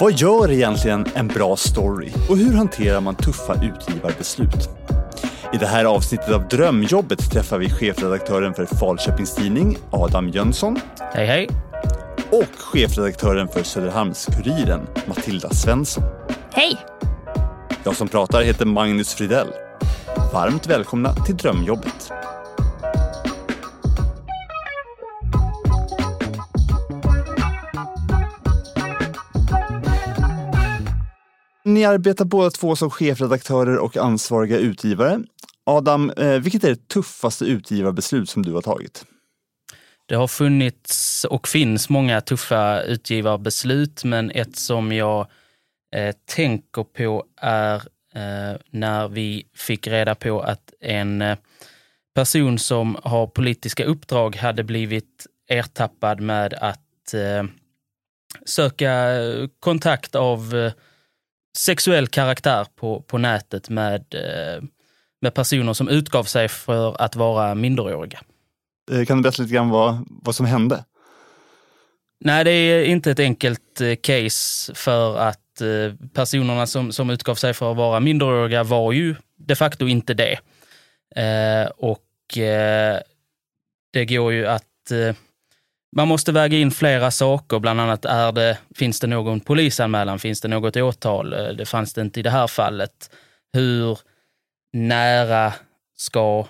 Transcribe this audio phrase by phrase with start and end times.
[0.00, 4.68] Vad gör egentligen en bra story och hur hanterar man tuffa utgivarbeslut?
[5.52, 10.80] I det här avsnittet av Drömjobbet träffar vi chefredaktören för Falköpings Tidning, Adam Jönsson.
[11.14, 11.48] Hej hej!
[12.30, 16.04] Och chefredaktören för Söderhamns-Kuriren, Matilda Svensson.
[16.52, 16.78] Hej!
[17.84, 19.48] Jag som pratar heter Magnus Fridell.
[20.32, 22.12] Varmt välkomna till Drömjobbet.
[31.78, 35.20] Ni arbetar båda två som chefredaktörer och ansvariga utgivare.
[35.64, 39.04] Adam, eh, vilket är det tuffaste utgivarbeslut som du har tagit?
[40.06, 45.26] Det har funnits och finns många tuffa utgivarbeslut, men ett som jag
[45.94, 47.74] eh, tänker på är
[48.14, 51.38] eh, när vi fick reda på att en eh,
[52.14, 57.44] person som har politiska uppdrag hade blivit ertappad med att eh,
[58.44, 59.14] söka
[59.60, 60.72] kontakt av eh,
[61.58, 64.62] sexuell karaktär på, på nätet med, eh,
[65.20, 68.20] med personer som utgav sig för att vara minderåriga.
[68.90, 70.84] Eh, kan du berätta lite grann vad, vad som hände?
[72.20, 75.38] Nej, det är inte ett enkelt eh, case för att
[76.12, 80.38] personerna som, som utgav sig för att vara minderåriga var ju de facto inte det.
[81.76, 82.04] och
[83.92, 84.92] det går ju att
[85.96, 90.40] man måste väga in flera saker, bland annat är det, finns det någon polisanmälan, finns
[90.40, 91.32] det något åtal?
[91.32, 93.10] Eh, det fanns det inte i det här fallet.
[93.52, 93.98] Hur
[94.72, 95.52] nära
[95.96, 96.46] ska,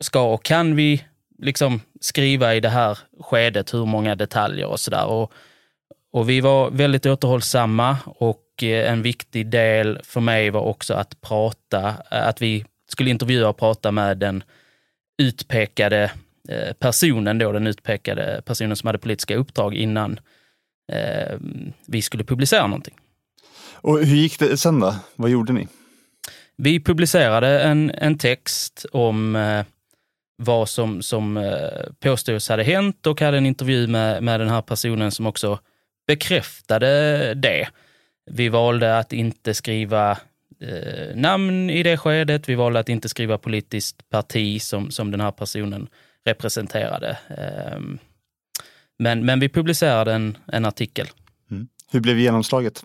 [0.00, 1.04] ska och kan vi
[1.38, 5.06] liksom skriva i det här skedet, hur många detaljer och sådär.
[5.06, 5.32] Och,
[6.12, 11.20] och vi var väldigt återhållsamma och eh, en viktig del för mig var också att
[11.20, 14.44] prata, eh, att vi skulle intervjua och prata med den
[15.18, 16.10] utpekade
[16.78, 20.20] personen då, den utpekade personen som hade politiska uppdrag innan
[20.92, 21.38] eh,
[21.86, 22.94] vi skulle publicera någonting.
[23.74, 24.94] Och hur gick det sen då?
[25.16, 25.68] Vad gjorde ni?
[26.56, 29.64] Vi publicerade en, en text om eh,
[30.36, 34.62] vad som, som eh, påstås hade hänt och hade en intervju med, med den här
[34.62, 35.58] personen som också
[36.06, 37.68] bekräftade det.
[38.30, 40.10] Vi valde att inte skriva
[40.60, 42.48] eh, namn i det skedet.
[42.48, 45.88] Vi valde att inte skriva politiskt parti som, som den här personen
[46.24, 47.18] representerade.
[47.28, 47.98] Ehm,
[48.98, 51.08] men, men vi publicerade en, en artikel.
[51.50, 51.68] Mm.
[51.90, 52.84] Hur blev genomslaget?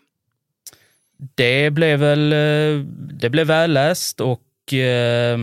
[1.35, 5.39] Det blev väl eh, det blev välläst och eh,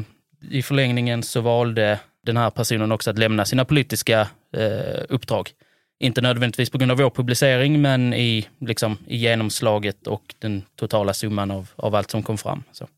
[0.51, 5.51] i förlängningen så valde den här personen också att lämna sina politiska eh, uppdrag.
[5.99, 11.15] Inte nödvändigtvis på grund av vår publicering, men i, liksom, i genomslaget och den totala
[11.15, 12.65] summan av, av allt som kom fram.
[12.73, 12.89] Så.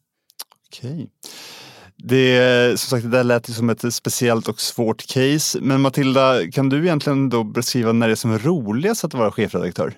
[0.69, 1.07] Okej.
[1.99, 5.59] Det, som sagt, det där lät ju som ett speciellt och svårt case.
[5.61, 9.95] Men Matilda, kan du egentligen då beskriva när det är som roligast att vara chefredaktör?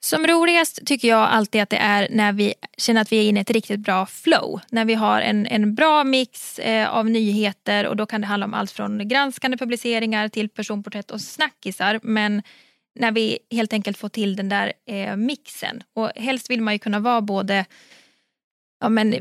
[0.00, 3.40] Som roligast tycker jag alltid att det är när vi känner att vi är inne
[3.40, 4.60] i ett riktigt bra flow.
[4.70, 8.46] När vi har en, en bra mix eh, av nyheter och då kan det handla
[8.46, 12.00] om allt från granskande publiceringar till personporträtt och snackisar.
[12.02, 12.42] Men
[12.94, 15.82] när vi helt enkelt får till den där eh, mixen.
[15.94, 17.64] Och helst vill man ju kunna vara både
[18.80, 19.14] ja, men,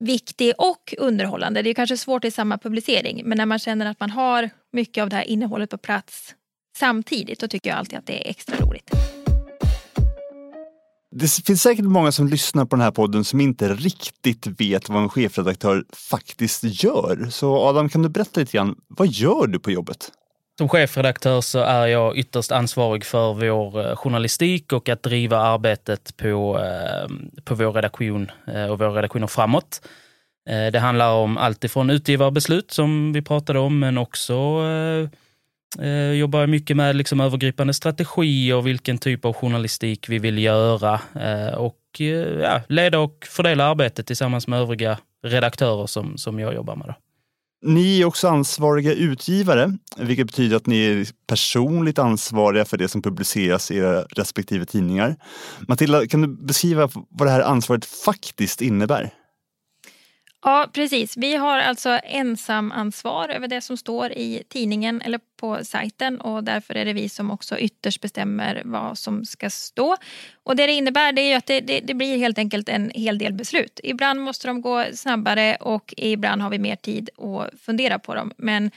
[0.00, 1.62] viktig och underhållande.
[1.62, 5.02] Det är kanske svårt i samma publicering men när man känner att man har mycket
[5.02, 6.34] av det här innehållet på plats
[6.76, 8.90] samtidigt då tycker jag alltid att det är extra roligt.
[11.10, 15.02] Det finns säkert många som lyssnar på den här podden som inte riktigt vet vad
[15.02, 17.28] en chefredaktör faktiskt gör.
[17.30, 20.12] Så Adam, kan du berätta lite grann, vad gör du på jobbet?
[20.58, 26.16] Som chefredaktör så är jag ytterst ansvarig för vår eh, journalistik och att driva arbetet
[26.16, 27.08] på, eh,
[27.44, 29.88] på vår redaktion eh, och våra redaktioner framåt.
[30.72, 34.34] Det handlar om allt ifrån utgivarbeslut som vi pratade om, men också
[35.80, 41.54] eh, jobbar mycket med liksom övergripande strategier, vilken typ av journalistik vi vill göra eh,
[41.54, 42.00] och
[42.42, 46.86] ja, leda och fördela arbetet tillsammans med övriga redaktörer som, som jag jobbar med.
[46.86, 46.94] Då.
[47.62, 53.02] Ni är också ansvariga utgivare, vilket betyder att ni är personligt ansvariga för det som
[53.02, 55.16] publiceras i era respektive tidningar.
[55.68, 59.10] Matilda, kan du beskriva vad det här ansvaret faktiskt innebär?
[60.42, 61.16] Ja, precis.
[61.16, 66.74] Vi har alltså ensamansvar över det som står i tidningen eller på sajten och därför
[66.74, 69.96] är det vi som också ytterst bestämmer vad som ska stå.
[70.42, 73.18] Och det det innebär det är att det, det, det, blir helt enkelt en hel
[73.18, 73.80] del beslut.
[73.82, 78.32] Ibland måste de gå snabbare och ibland har vi mer tid att fundera på dem.
[78.36, 78.70] Men,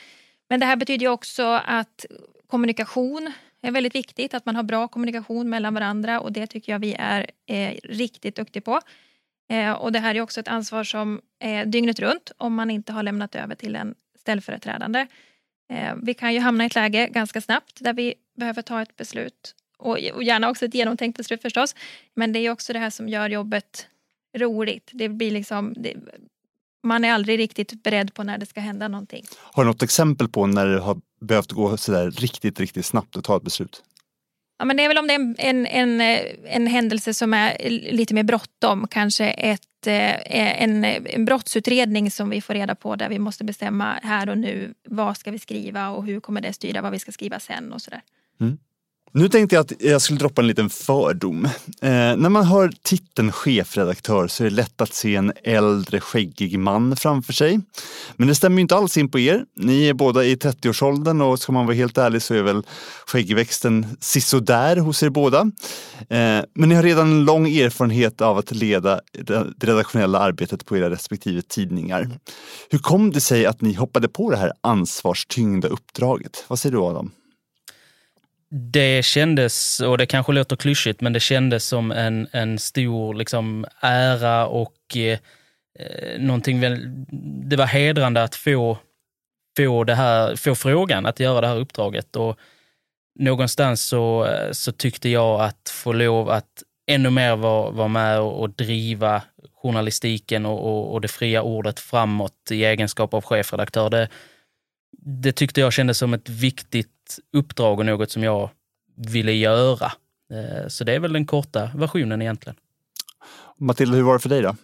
[0.50, 2.06] men det här betyder också att
[2.48, 6.80] kommunikation är väldigt viktigt, att man har bra kommunikation mellan varandra och det tycker jag
[6.80, 8.81] vi är eh, riktigt duktiga på.
[9.51, 12.94] Eh, och det här är också ett ansvar som är dygnet runt om man inte
[12.94, 15.07] har lämnat över till en ställföreträdande.
[15.74, 18.95] Eh, vi kan ju hamna i ett läge ganska snabbt där vi behöver ta ett
[18.95, 21.75] beslut och, och gärna också ett genomtänkt beslut förstås.
[22.15, 23.88] Men det är också det här som gör jobbet
[24.38, 24.89] roligt.
[24.94, 25.94] Det blir liksom, det,
[26.83, 29.25] man är aldrig riktigt beredd på när det ska hända någonting.
[29.38, 33.24] Har du något exempel på när det har behövt gå sådär riktigt, riktigt snabbt att
[33.24, 33.83] ta ett beslut?
[34.62, 36.02] Ja, men det är väl om det är en, en, en,
[36.46, 38.88] en händelse som är lite mer bråttom.
[38.88, 44.00] Kanske ett, eh, en, en brottsutredning som vi får reda på där vi måste bestämma
[44.04, 47.12] här och nu vad ska vi skriva och hur kommer det styra vad vi ska
[47.12, 48.02] skriva sen och sådär.
[48.42, 48.58] Mm.
[49.13, 51.46] Nu tänkte jag att jag skulle droppa en liten fördom.
[51.46, 56.60] Eh, när man hör titeln chefredaktör så är det lätt att se en äldre skäggig
[56.60, 57.60] man framför sig.
[58.16, 59.46] Men det stämmer inte alls in på er.
[59.56, 62.63] Ni är båda i 30-årsåldern och ska man vara helt ärlig så är väl
[63.06, 65.40] skäggväxten sisådär hos er båda.
[66.00, 70.78] Eh, men ni har redan en lång erfarenhet av att leda det redaktionella arbetet på
[70.78, 72.10] era respektive tidningar.
[72.69, 76.46] Hur kom det sig att ni hoppade på det här ansvarstyngda uppdraget?
[76.48, 77.12] Vad säger du Adam?
[78.53, 83.65] Det kändes, och det kanske låter klyschigt, men det kändes som en, en stor liksom,
[83.80, 85.19] ära och eh,
[85.80, 86.62] eh någonting
[87.50, 88.77] det var hedrande att få,
[89.57, 92.15] få, det här, få frågan att göra det här uppdraget.
[92.15, 92.39] Och
[93.19, 98.19] någonstans så, eh, så tyckte jag att få lov att ännu mer vara, var med
[98.19, 99.21] och, och driva
[99.62, 103.89] journalistiken och, och, och, det fria ordet framåt i egenskap av chefredaktör.
[103.89, 104.09] Det,
[105.06, 106.89] det tyckte jag kändes som ett viktigt
[107.34, 108.50] uppdrag och något som jag
[108.96, 109.92] ville göra.
[110.31, 112.56] Eh, så det är väl den korta versionen egentligen.
[113.58, 114.56] Matilda, hur var det för dig då?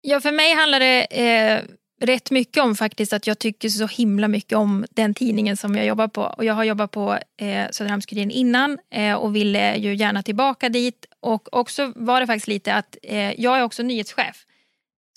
[0.00, 1.62] Ja, för mig handlar det eh,
[2.00, 5.86] rätt mycket om faktiskt att jag tycker så himla mycket om den tidningen som jag
[5.86, 6.22] jobbar på.
[6.22, 11.06] Och jag har jobbat på eh, Söderhamns-Kuriren innan eh, och ville ju gärna tillbaka dit.
[11.20, 14.44] Och också var det faktiskt lite att eh, jag är också nyhetschef.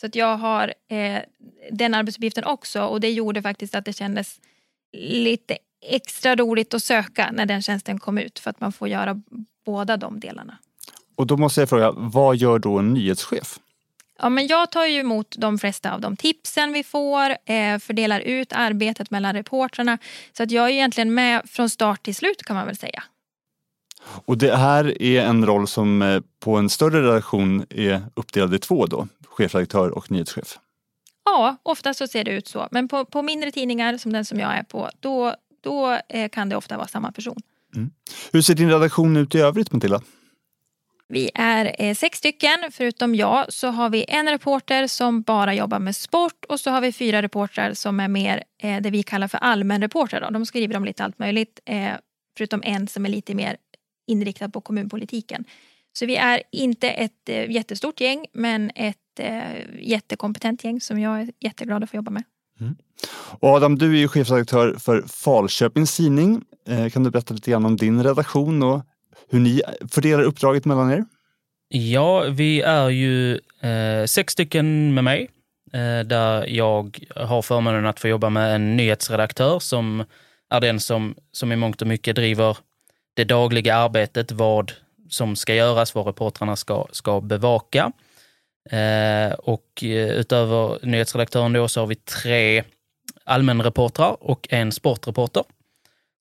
[0.01, 1.21] Så att jag har eh,
[1.71, 4.39] den arbetsuppgiften också och det gjorde faktiskt att det kändes
[4.93, 9.21] lite extra roligt att söka när den tjänsten kom ut för att man får göra
[9.65, 10.57] båda de delarna.
[11.15, 13.59] Och då måste jag fråga, vad gör då en nyhetschef?
[14.19, 18.19] Ja, men jag tar ju emot de flesta av de tipsen vi får, eh, fördelar
[18.19, 19.97] ut arbetet mellan reportrarna.
[20.37, 23.03] Så att jag är egentligen med från start till slut kan man väl säga.
[24.03, 28.59] Och det här är en roll som eh, på en större redaktion är uppdelad i
[28.59, 30.59] två då, chefredaktör och nyhetschef?
[31.25, 32.67] Ja, ofta så ser det ut så.
[32.71, 36.49] Men på, på mindre tidningar som den som jag är på, då, då eh, kan
[36.49, 37.37] det ofta vara samma person.
[37.75, 37.91] Mm.
[38.31, 40.01] Hur ser din redaktion ut i övrigt Matilda?
[41.07, 45.79] Vi är eh, sex stycken, förutom jag så har vi en reporter som bara jobbar
[45.79, 49.27] med sport och så har vi fyra reportrar som är mer eh, det vi kallar
[49.27, 50.31] för allmänreportrar.
[50.31, 51.91] De skriver om lite allt möjligt, eh,
[52.37, 53.57] förutom en som är lite mer
[54.07, 55.45] inriktad på kommunpolitiken.
[55.93, 61.21] Så vi är inte ett eh, jättestort gäng men ett eh, jättekompetent gäng som jag
[61.21, 62.23] är jätteglad att få jobba med.
[62.59, 62.75] Mm.
[63.39, 66.41] Och Adam, du är ju chefredaktör för Falköpings Tidning.
[66.67, 68.81] Eh, kan du berätta lite grann om din redaktion och
[69.29, 69.61] hur ni
[69.91, 71.05] fördelar uppdraget mellan er?
[71.67, 75.29] Ja, vi är ju eh, sex stycken med mig
[75.73, 80.03] eh, där jag har förmånen att få jobba med en nyhetsredaktör som
[80.49, 82.57] är den som, som i mångt och mycket driver
[83.13, 84.71] det dagliga arbetet, vad
[85.11, 87.91] som ska göras, vad reportrarna ska, ska bevaka.
[88.69, 92.63] Eh, och eh, utöver nyhetsredaktören då så har vi tre
[93.25, 95.43] allmänreportrar och en sportreporter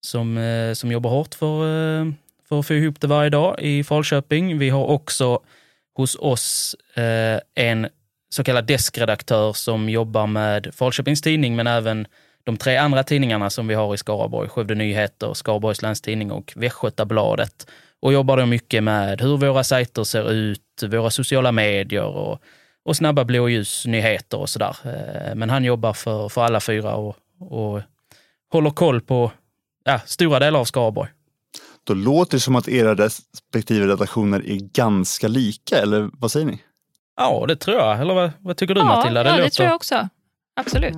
[0.00, 2.12] som, eh, som jobbar hårt för, eh,
[2.48, 4.58] för att få ihop det varje dag i Falköping.
[4.58, 5.40] Vi har också
[5.96, 7.88] hos oss eh, en
[8.28, 12.06] så kallad deskredaktör som jobbar med Falköpings Tidning men även
[12.44, 16.52] de tre andra tidningarna som vi har i Skaraborg, Skövde Nyheter, Skaraborgs Läns Tidning och
[16.56, 17.66] Västgötabladet
[18.02, 22.42] och jobbar då mycket med hur våra sajter ser ut, våra sociala medier och,
[22.84, 24.76] och snabba blåljusnyheter och sådär.
[24.84, 27.80] Eh, men han jobbar för, för alla fyra och, och
[28.52, 29.32] håller koll på
[29.84, 31.10] ja, stora delar av Skaraborg.
[31.84, 36.62] Då låter det som att era respektive redaktioner är ganska lika, eller vad säger ni?
[37.16, 38.00] Ja, det tror jag.
[38.00, 39.22] Eller vad, vad tycker du ja, Matilda?
[39.22, 39.56] Det ja, det låter...
[39.56, 40.08] tror jag också.
[40.56, 40.96] Absolut.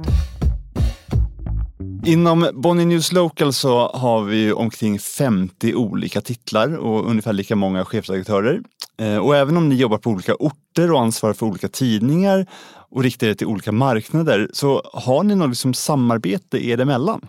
[2.06, 7.84] Inom Bonnie News Local så har vi omkring 50 olika titlar och ungefär lika många
[7.84, 8.60] chefredaktörer.
[8.98, 12.46] Eh, och även om ni jobbar på olika orter och ansvarar för olika tidningar
[12.90, 17.26] och riktar er till olika marknader så har ni något liksom samarbete er emellan?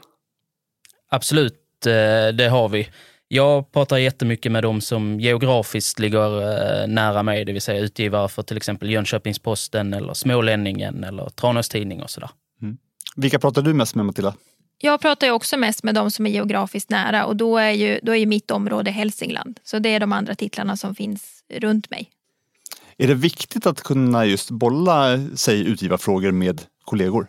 [1.10, 2.90] Absolut, eh, det har vi.
[3.28, 8.28] Jag pratar jättemycket med dem som geografiskt ligger eh, nära mig, det vill säga utgivare
[8.28, 12.30] för till exempel Jönköpings-Posten eller Smålänningen eller Tranås Tidning och sådär.
[12.62, 12.78] Mm.
[13.16, 14.34] Vilka pratar du mest med Matilda?
[14.86, 18.00] Jag pratar ju också mest med de som är geografiskt nära och då är ju,
[18.04, 19.60] då är ju mitt område Hälsingland.
[19.64, 22.10] Så det är de andra titlarna som finns runt mig.
[22.98, 27.28] Är det viktigt att kunna just bolla sig utgivarfrågor med kollegor?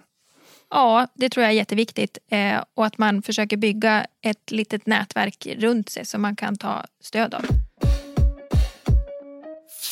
[0.70, 2.18] Ja, det tror jag är jätteviktigt.
[2.30, 6.84] Eh, och att man försöker bygga ett litet nätverk runt sig som man kan ta
[7.00, 7.44] stöd av.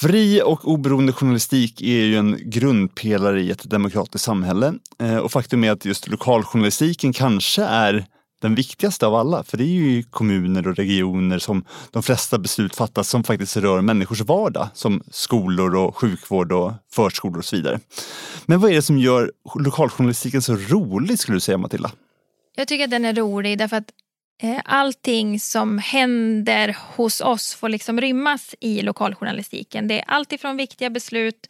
[0.03, 4.75] Fri och oberoende journalistik är ju en grundpelare i ett demokratiskt samhälle.
[5.01, 8.07] Eh, och faktum är att just lokaljournalistiken kanske är
[8.41, 9.45] den viktigaste av alla.
[9.45, 13.57] För det är ju i kommuner och regioner som de flesta beslut fattas som faktiskt
[13.57, 14.69] rör människors vardag.
[14.75, 17.81] Som skolor och sjukvård och förskolor och så vidare.
[18.47, 21.91] Men vad är det som gör lokaljournalistiken så rolig skulle du säga Matilda?
[22.57, 23.91] Jag tycker att den är rolig därför att
[24.65, 29.89] allting som händer hos oss får liksom rymmas i lokaljournalistiken.
[29.89, 31.47] Det är allt ifrån viktiga beslut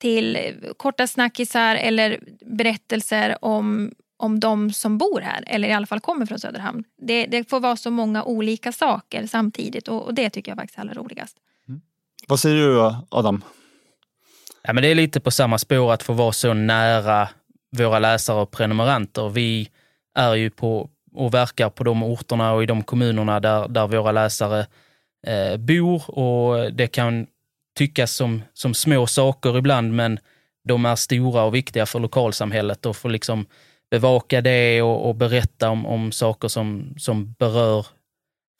[0.00, 0.38] till
[0.76, 6.26] korta snackisar eller berättelser om om de som bor här, eller i alla fall kommer
[6.26, 6.84] från Söderhamn.
[6.98, 10.78] Det, det får vara så många olika saker samtidigt och, och det tycker jag faktiskt
[10.78, 11.36] är allra roligast.
[11.68, 11.80] Mm.
[12.28, 13.44] Vad säger du Adam?
[14.62, 17.28] Ja, men det är lite på samma spår att få vara så nära
[17.76, 19.28] våra läsare och prenumeranter.
[19.28, 19.68] Vi
[20.14, 24.12] är ju på och verkar på de orterna och i de kommunerna där, där våra
[24.12, 24.66] läsare
[25.26, 27.26] eh, bor och det kan
[27.78, 30.18] tyckas som, som små saker ibland men
[30.68, 33.46] de är stora och viktiga för lokalsamhället och får liksom
[33.90, 37.86] bevaka det och, och berätta om, om saker som, som berör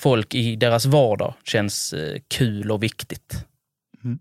[0.03, 3.45] folk i deras vardag känns eh, kul och viktigt.
[4.05, 4.19] Mm.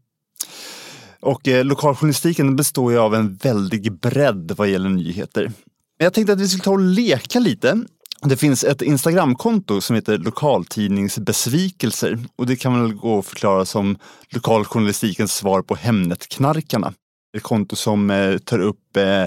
[1.20, 5.52] Och eh, lokaljournalistiken består ju av en väldig bredd vad gäller nyheter.
[5.98, 7.86] Jag tänkte att vi skulle ta och leka lite.
[8.26, 13.98] Det finns ett Instagramkonto som heter Lokaltidningsbesvikelser och det kan väl gå att förklara som
[14.30, 16.94] lokaljournalistikens svar på Hemnetknarkarna.
[17.38, 19.26] Ett konto som eh, tar upp eh,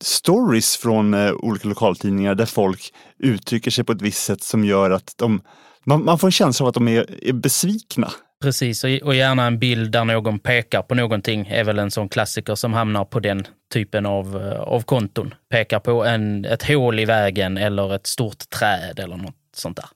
[0.00, 4.90] stories från eh, olika lokaltidningar där folk uttrycker sig på ett visst sätt som gör
[4.90, 5.40] att de,
[5.86, 8.10] man, man får en känsla av att de är, är besvikna.
[8.44, 12.54] Precis, och gärna en bild där någon pekar på någonting är väl en sån klassiker
[12.54, 15.34] som hamnar på den typen av, eh, av konton.
[15.50, 19.86] Pekar på en, ett hål i vägen eller ett stort träd eller något sånt där.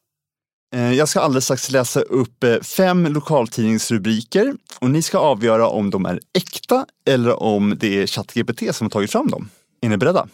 [0.75, 6.07] Eh, jag ska alldeles strax läsa upp fem lokaltidningsrubriker och ni ska avgöra om de
[6.07, 9.51] är äkta eller om det är ChatGPT som har tagit fram dem.
[9.81, 10.29] Är ni beredda?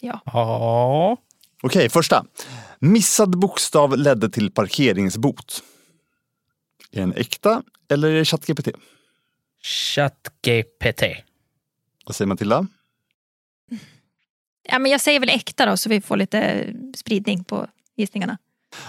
[0.00, 0.20] Ja.
[0.24, 1.16] ja.
[1.62, 2.24] Okej, första.
[2.78, 5.62] Missad bokstav ledde till parkeringsbot.
[6.92, 8.68] Är den äkta eller är det ChatGPT?
[9.62, 11.02] ChatGPT.
[12.06, 12.66] Vad säger Matilda?
[14.68, 18.38] Ja, men jag säger väl äkta då så vi får lite spridning på gissningarna.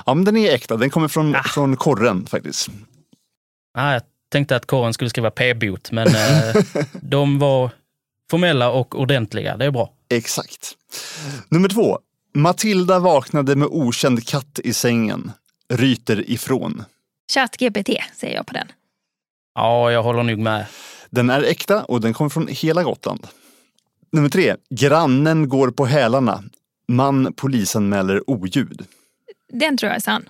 [0.05, 0.77] Ja, men den är äkta.
[0.77, 1.43] Den kommer från, ah.
[1.43, 2.69] från korren faktiskt.
[3.73, 6.63] Ah, jag tänkte att korren skulle skriva p-bot, men eh,
[7.01, 7.69] de var
[8.29, 9.57] formella och ordentliga.
[9.57, 9.93] Det är bra.
[10.09, 10.71] Exakt.
[11.49, 11.99] Nummer två.
[12.33, 15.31] Matilda vaknade med okänd katt i sängen.
[15.69, 16.83] Ryter ifrån.
[17.33, 18.67] ChatGPT säger jag på den.
[19.55, 20.65] Ja, jag håller nog med.
[21.09, 23.27] Den är äkta och den kommer från hela Gotland.
[24.11, 24.55] Nummer tre.
[24.69, 26.43] Grannen går på hälarna.
[26.87, 28.85] Man polisanmäler oljud.
[29.49, 30.29] Den tror jag är sann.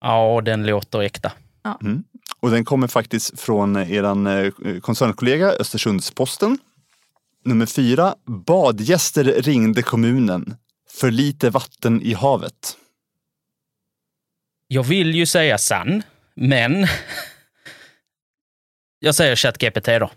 [0.00, 1.32] Ja, den låter äkta.
[1.62, 1.78] Ja.
[1.82, 2.04] Mm.
[2.40, 6.58] Och den kommer faktiskt från er eh, koncernkollega Östersundsposten.
[7.44, 8.14] Nummer fyra.
[8.24, 10.56] Badgäster ringde kommunen.
[10.90, 12.76] För lite vatten i havet.
[14.74, 16.02] Jag vill ju säga sann,
[16.34, 16.86] men
[18.98, 20.10] jag säger ChatGPT då.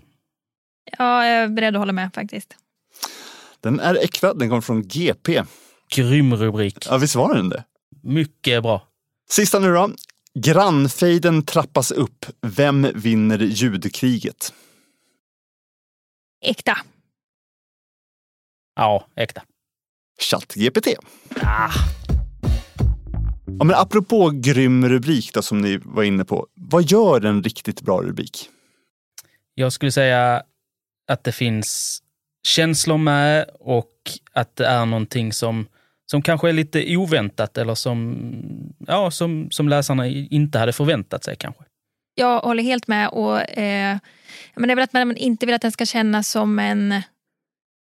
[0.98, 2.56] Ja, jag är beredd att hålla med faktiskt.
[3.62, 5.44] Den är äkta, den kommer från GP.
[5.96, 6.88] Grym rubrik.
[6.90, 7.64] Ja, visst var den det?
[8.04, 8.88] Mycket bra.
[9.30, 9.92] Sista nu då.
[10.34, 12.26] Grannfejden trappas upp.
[12.42, 14.54] Vem vinner ljudkriget?
[16.42, 16.78] Äkta.
[18.76, 19.42] Ja, äkta.
[20.20, 20.88] ChatGPT.
[21.42, 21.97] Ah.
[23.48, 26.48] Ja, men apropå grym rubrik då, som ni var inne på.
[26.54, 28.50] Vad gör en riktigt bra rubrik?
[29.54, 30.44] Jag skulle säga
[31.08, 32.00] att det finns
[32.48, 33.92] känslor med och
[34.34, 35.68] att det är någonting som,
[36.06, 38.18] som kanske är lite oväntat eller som,
[38.88, 41.64] ja, som, som läsarna inte hade förväntat sig kanske.
[42.16, 43.10] Jag håller helt med.
[43.10, 43.98] och eh,
[44.56, 47.02] men Det är väl att man inte vill att den ska kännas som en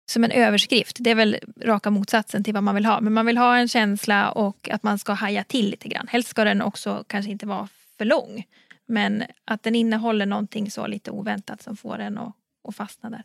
[0.05, 0.97] som en överskrift.
[0.99, 3.01] Det är väl raka motsatsen till vad man vill ha.
[3.01, 6.07] Men man vill ha en känsla och att man ska haja till lite grann.
[6.07, 8.43] Helst ska den också kanske inte vara för lång.
[8.87, 12.35] Men att den innehåller någonting så lite oväntat som får en att,
[12.67, 13.23] att fastna där.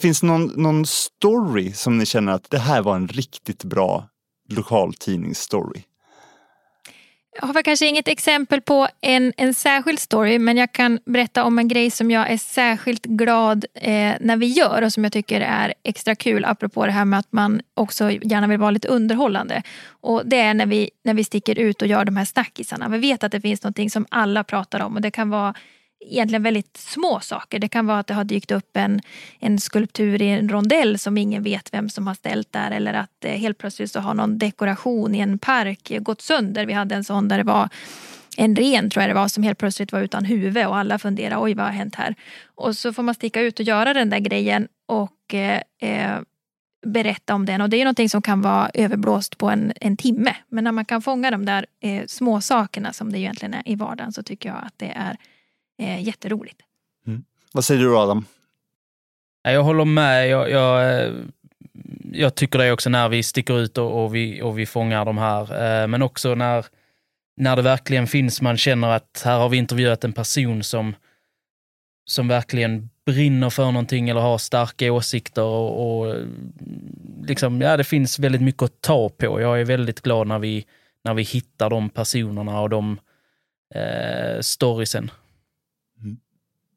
[0.00, 4.08] Finns det någon, någon story som ni känner att det här var en riktigt bra
[4.48, 5.82] lokaltidningsstory?
[7.40, 11.58] Jag har kanske inget exempel på en, en särskild story men jag kan berätta om
[11.58, 15.40] en grej som jag är särskilt glad eh, när vi gör och som jag tycker
[15.40, 19.62] är extra kul apropå det här med att man också gärna vill vara lite underhållande.
[19.88, 22.88] Och Det är när vi, när vi sticker ut och gör de här snackisarna.
[22.88, 25.54] Vi vet att det finns någonting som alla pratar om och det kan vara
[26.06, 27.58] egentligen väldigt små saker.
[27.58, 29.00] Det kan vara att det har dykt upp en,
[29.38, 33.24] en skulptur i en rondell som ingen vet vem som har ställt där eller att
[33.24, 36.66] eh, helt plötsligt så har någon dekoration i en park gått sönder.
[36.66, 37.68] Vi hade en sån där det var
[38.36, 41.42] en ren tror jag det var som helt plötsligt var utan huvud och alla funderade
[41.42, 42.14] oj vad har hänt här.
[42.54, 46.20] Och så får man sticka ut och göra den där grejen och eh, eh,
[46.86, 47.60] berätta om den.
[47.60, 50.36] Och det är någonting som kan vara överblåst på en, en timme.
[50.48, 53.74] Men när man kan fånga de där eh, små sakerna som det egentligen är i
[53.74, 55.16] vardagen så tycker jag att det är
[55.78, 56.60] eh, jätteroligt.
[57.06, 57.24] Mm.
[57.52, 58.24] Vad säger du Adam?
[59.42, 60.28] Jag håller med.
[60.28, 61.10] Jag, jag,
[62.12, 65.18] jag, tycker det också när vi sticker ut och, och, vi, och vi fångar de
[65.18, 65.42] här.
[65.42, 66.66] Eh, men också när,
[67.36, 70.94] när det verkligen finns, man känner att här har vi intervjuat en person som,
[72.04, 76.16] som verkligen brinner för någonting eller har starka åsikter och, och
[77.22, 79.40] liksom, ja, det finns väldigt mycket att ta på.
[79.40, 80.66] Jag är väldigt glad när vi,
[81.04, 82.98] när vi hittar de personerna och de
[83.74, 85.10] eh, storiesen.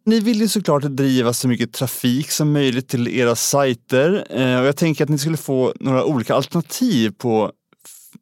[0.05, 4.65] Ni vill ju såklart driva så mycket trafik som möjligt till era sajter eh, och
[4.65, 7.51] jag tänker att ni skulle få några olika alternativ på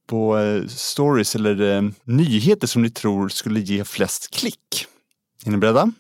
[0.08, 4.86] på eh, stories eller eh, nyheter som ni tror skulle ge flest klick.
[5.46, 5.92] Är ni beredda?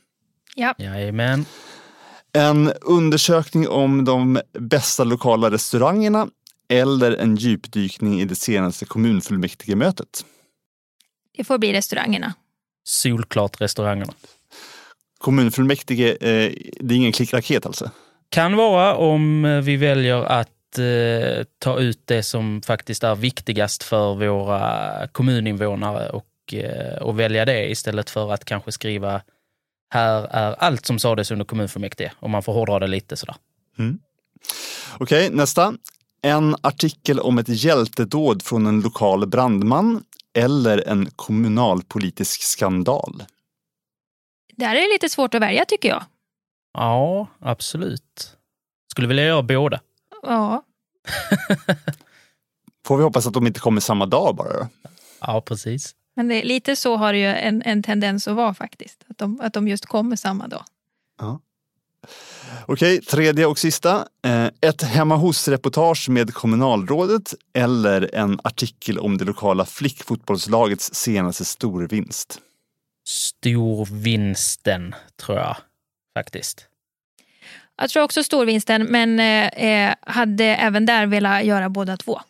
[0.55, 0.75] Ja.
[0.77, 1.45] Jajamän.
[2.33, 6.27] En undersökning om de bästa lokala restaurangerna
[6.69, 10.25] eller en djupdykning i det senaste kommunfullmäktigemötet?
[11.37, 12.33] Det får bli restaurangerna.
[12.83, 14.13] Solklart restaurangerna.
[15.23, 17.91] Kommunfullmäktige, eh, det är ingen klickraket alltså?
[18.29, 24.15] Kan vara om vi väljer att eh, ta ut det som faktiskt är viktigast för
[24.15, 29.21] våra kommuninvånare och, eh, och välja det istället för att kanske skriva
[29.93, 33.35] här är allt som sades under kommunfullmäktige, om man får hårdra det lite sådär.
[33.79, 33.99] Mm.
[34.97, 35.73] Okej, okay, nästa.
[36.21, 40.03] En artikel om ett hjältedåd från en lokal brandman
[40.33, 43.23] eller en kommunalpolitisk skandal?
[44.57, 46.03] Det här är lite svårt att välja tycker jag.
[46.73, 48.37] Ja, absolut.
[48.91, 49.79] Skulle vilja göra båda.
[50.23, 50.63] Ja.
[52.85, 54.67] Får vi hoppas att de inte kommer samma dag bara då?
[55.21, 55.95] Ja, precis.
[56.15, 59.05] Men det, lite så har det ju en, en tendens att vara faktiskt.
[59.09, 60.63] Att de, att de just kommer samma dag.
[61.19, 61.39] Ja.
[62.65, 64.07] Okej, tredje och sista.
[64.25, 72.39] Eh, ett hemma hos-reportage med kommunalrådet eller en artikel om det lokala flickfotbollslagets senaste storvinst?
[73.05, 75.57] Storvinsten, tror jag
[76.17, 76.67] faktiskt.
[77.77, 82.21] Jag tror också storvinsten, men eh, eh hade även där velat göra båda två.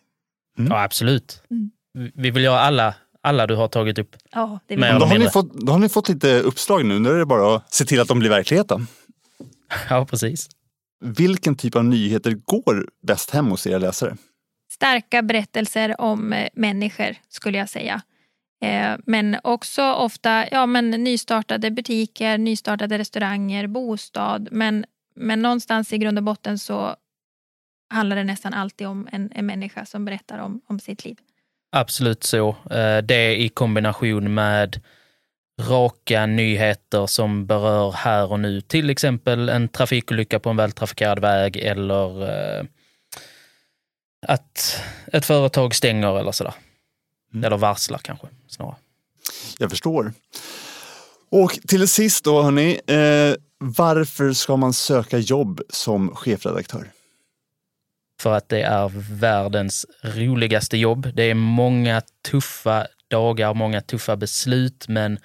[0.57, 0.71] Mm.
[0.71, 1.43] Ja, absolut.
[1.51, 1.71] Mm.
[2.13, 4.15] Vi vill göra alla alla du har tagit upp.
[4.31, 6.99] Ja, det vill då, har ni fått, då har ni fått lite uppslag nu.
[6.99, 8.71] Nu är det bara att se till att de blir verklighet.
[9.89, 10.49] Ja, precis.
[11.01, 14.17] Vilken typ av nyheter går bäst hem hos era läsare?
[14.71, 18.01] Starka berättelser om eh, människor skulle jag säga.
[18.63, 24.47] Eh, men också ofta ja, men nystartade butiker, nystartade restauranger, bostad.
[24.52, 26.95] Men, men någonstans i grund och botten så
[27.89, 31.17] handlar det nästan alltid om en, en människa som berättar om, om sitt liv.
[31.71, 32.49] Absolut så.
[32.71, 34.82] Eh, det i kombination med
[35.62, 38.62] raka nyheter som berör här och nu.
[38.62, 42.65] Till exempel en trafikolycka på en vältrafikerad väg eller eh,
[44.28, 44.82] att
[45.13, 46.54] ett företag stänger eller sådär.
[47.34, 47.43] Mm.
[47.43, 48.76] Eller varslar kanske snarare.
[49.58, 50.13] Jag förstår.
[51.30, 56.91] Och till sist då hörni, eh, varför ska man söka jobb som chefredaktör?
[58.24, 61.08] för att det är världens roligaste jobb.
[61.13, 65.19] Det är många tuffa dagar, många tuffa beslut, men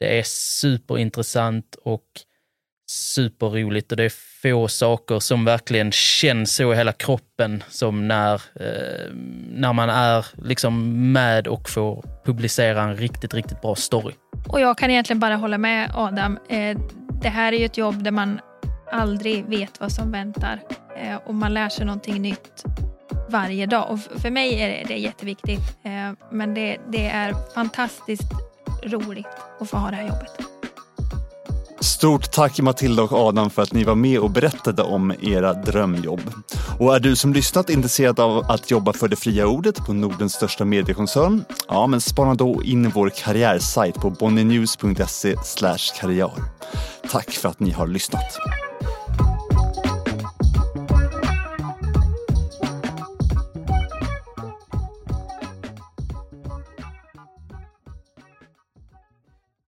[0.00, 2.06] det är superintressant och
[2.90, 8.34] superroligt och det är få saker som verkligen känns så i hela kroppen som när,
[8.34, 9.12] eh,
[9.50, 14.14] när man är liksom med och får publicera en riktigt, riktigt bra story.
[14.48, 16.38] Och jag kan egentligen bara hålla med Adam.
[16.48, 16.78] Eh,
[17.22, 18.40] det här är ju ett jobb där man
[18.92, 20.60] aldrig vet vad som väntar
[20.96, 22.64] eh, och man lär sig någonting nytt
[23.28, 23.90] varje dag.
[23.90, 25.76] Och för mig är det, det är jätteviktigt.
[25.84, 28.32] Eh, men det, det är fantastiskt
[28.82, 29.26] roligt
[29.60, 30.51] att få ha det här jobbet.
[31.82, 36.20] Stort tack Matilda och Adam för att ni var med och berättade om era drömjobb.
[36.78, 40.32] Och är du som lyssnat intresserad av att jobba för det fria ordet på Nordens
[40.32, 41.44] största mediekoncern?
[41.68, 45.36] Ja, men spana då in vår karriärsajt på bonnynews.se
[46.00, 46.32] karriär.
[47.10, 48.38] Tack för att ni har lyssnat.